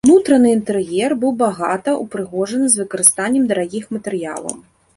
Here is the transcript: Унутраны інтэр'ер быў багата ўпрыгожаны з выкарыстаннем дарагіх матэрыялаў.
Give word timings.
Унутраны 0.05 0.53
інтэр'ер 0.55 1.11
быў 1.23 1.31
багата 1.43 1.93
ўпрыгожаны 2.03 2.65
з 2.73 2.81
выкарыстаннем 2.83 3.43
дарагіх 3.53 3.85
матэрыялаў. 3.97 4.57